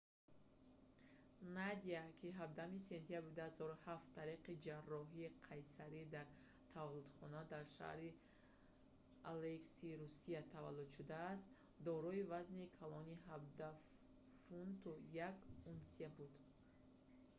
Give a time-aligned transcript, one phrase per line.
[1.55, 6.27] надя ки 17 сентябри 2007 тариқи ҷарроҳии қайсарӣ дар
[6.73, 8.11] таваллудхона дар шаҳри
[9.33, 11.47] алейск русия таваллуд шудааст
[11.87, 13.15] дорои вазни калони
[13.59, 14.91] 17 фунту
[15.25, 16.33] 1 унсия буд